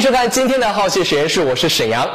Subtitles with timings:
[0.00, 2.08] 迎收看今天的好奇实验室，我是沈阳。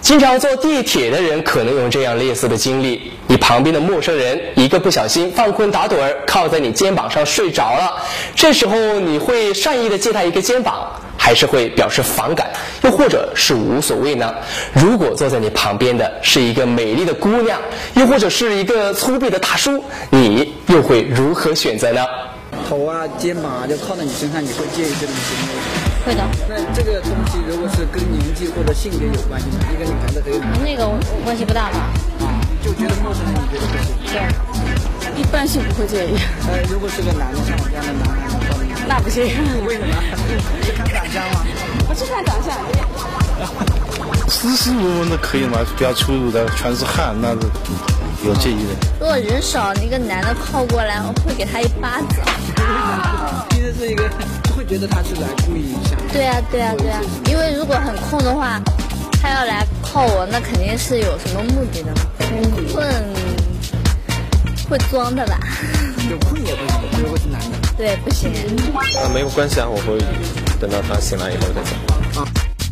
[0.00, 8.00] 经常坐地铁的人可能有这样类似的经历：你旁边的陌生人一个不小心犯困打盹儿，靠在你肩膀上睡着了，
[8.36, 12.48] 这时候你会善意的借他一个肩膀，还是会表示反感，
[12.84, 14.32] 又或者是无所谓呢？
[14.72, 17.60] 如果坐在你旁边的是一个美丽的姑娘，
[17.94, 22.06] 又或者是一个粗鄙的大叔，你又会如何选择呢？
[22.68, 25.81] 头啊、肩膀啊，就靠在你身上，你会介意这种行为？
[26.04, 26.22] 会的。
[26.48, 30.88] 那这个东西如果是跟年纪或者性别有关系，一个女孩子和一个男那个
[31.24, 31.78] 关系不大吧？
[32.20, 33.90] 啊就觉得陌生人，你觉得不行？
[34.06, 36.14] 对，一般性不会介意。
[36.46, 38.36] 呃，如果是个男的，像我这样的男孩子，
[38.86, 39.24] 那不行。
[39.66, 39.92] 为什么？
[40.62, 41.44] 是看长相吗？
[41.88, 42.54] 不是看长相。
[44.28, 45.58] 斯斯文文的可以吗？
[45.76, 47.38] 不要粗鲁的，全是汗，那是
[48.24, 48.70] 有介意的。
[49.00, 52.24] 如果人少，那个男的靠过来，我会给他一巴掌。
[53.50, 54.24] 其实是一个会
[54.72, 55.98] 觉得他是来故意想。
[56.14, 58.58] 对啊，对啊，对啊，因为如果很空的话，
[59.20, 62.00] 他要来靠我，那肯定是有什么目的的嘛。
[62.72, 62.88] 困
[64.70, 65.38] 会装的吧？
[66.10, 67.58] 有困也不行，如果是男的。
[67.76, 68.32] 对，不行。
[68.98, 69.98] 啊，没有关系啊，我会
[70.58, 72.24] 等到他醒来以后再讲。
[72.24, 72.26] 啊。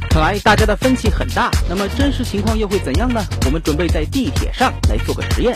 [0.09, 3.23] 看来大家的分歧很大，那么真实情况又会怎样呢？
[3.45, 5.55] 我们准备在地铁上来做个实验。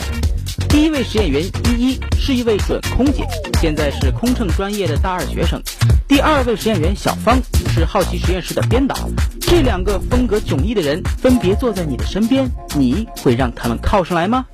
[0.75, 3.25] 第一位实验员依依是一位准空姐，
[3.61, 5.57] 现在是空乘专业的大二学生。
[6.05, 8.93] 第二位实验员小芳是好奇实验室的编导。
[9.39, 12.45] 这两个风格迥异的人分别坐在你的身边，
[12.75, 14.45] 你会让他们靠上来吗？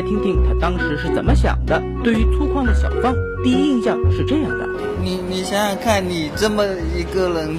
[0.00, 1.82] 来听听他当时是怎么想的。
[2.02, 4.66] 对于粗犷的小芳，第一印象是这样的：
[5.02, 6.64] 你你想想看，你这么
[6.96, 7.58] 一个人，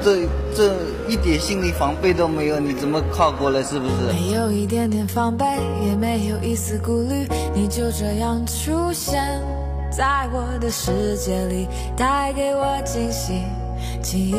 [0.00, 0.76] 这这这
[1.08, 3.60] 一点心理防备都没有，你怎么靠过来？
[3.64, 3.92] 是不是？
[4.12, 5.44] 没有一点点防备，
[5.84, 9.20] 也没有一丝顾虑，你就这样出现
[9.90, 13.42] 在我的世界里，带给我惊喜，
[14.00, 14.36] 情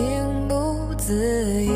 [0.47, 1.13] 不自
[1.65, 1.69] 已。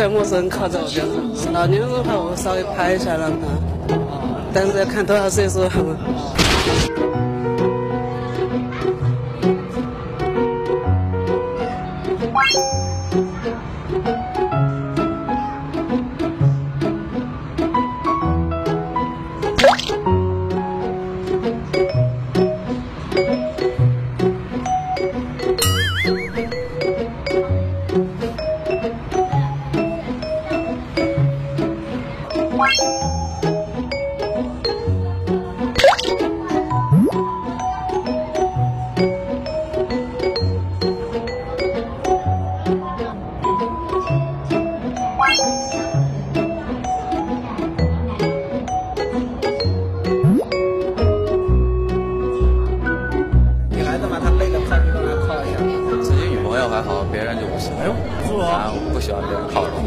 [0.00, 1.04] 在陌生人靠在我边
[1.36, 3.94] 上，老年人的话我稍微拍一下让他，
[4.50, 5.60] 但是要看多少岁数。
[56.82, 57.70] 还好，别人就不行。
[57.78, 57.94] 哎呦，
[58.26, 58.46] 是吗？
[58.46, 59.84] 啊，我不喜欢别人靠着我。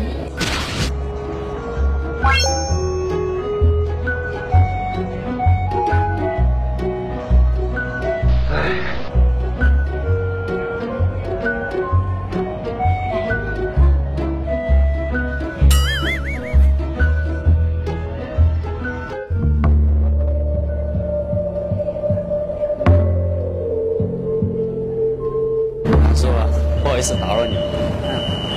[27.33, 27.56] 打扰你，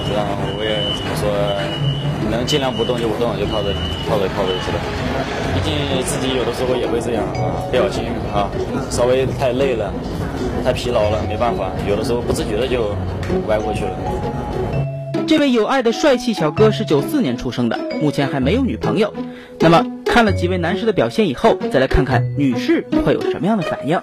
[0.07, 1.25] 这样我也怎么说，
[2.31, 3.73] 能尽量不动就不动，就靠着
[4.07, 4.79] 靠着靠着去了？
[5.55, 5.73] 毕竟
[6.05, 8.53] 自己有的时候也会这样啊，不小心啊，
[8.91, 9.91] 稍微太累了，
[10.63, 12.95] 太疲劳了，没办法，有的时候不自觉的就
[13.49, 13.97] 歪过去了。
[15.27, 19.15] 这位有爱的帅气小哥是九四年出生的，目前还没有女朋友。
[19.59, 23.99] 那么看了几位男士的表现以后，再来看看女士会有什么样的反应。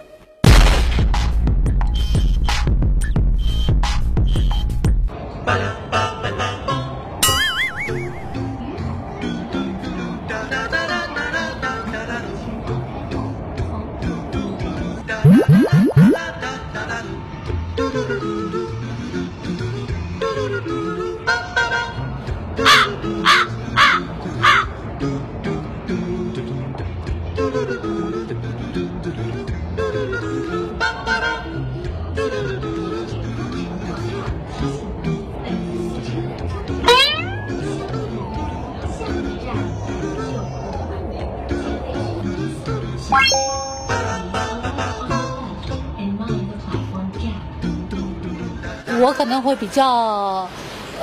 [48.99, 50.47] 我可能会比较，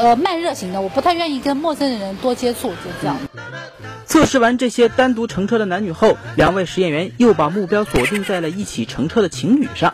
[0.01, 3.19] 呃，慢热型的，我不太愿意跟陌生人多接触，就这样。
[4.07, 9.93] 测试完这些单独乘车的男女后，两位实验员又把目标锁定在了一起乘车的情侣上。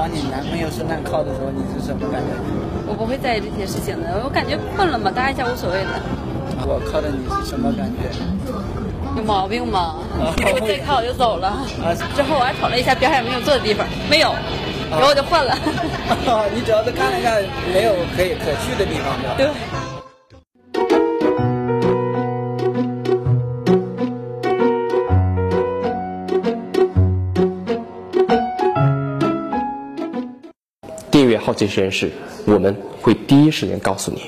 [0.00, 2.32] 往你男朋友身上靠的时候，你是什么感觉？
[2.88, 6.00] 我不会在意这些事情的，我感觉困了嘛，搭一下无所谓的。
[6.64, 8.08] 我靠的你是什么感觉？
[9.14, 9.96] 有毛病吗？
[10.16, 11.52] 我再靠我就走了。
[12.16, 14.32] 之后我还瞅了一下边上有没有坐的地方，没有，
[14.90, 15.52] 然后我就换了。
[16.56, 17.36] 你主要是看了一下
[17.74, 19.52] 没有可以可去的地方，对。
[31.60, 32.10] 这些人是，
[32.46, 34.22] 我们会第一时间告诉你。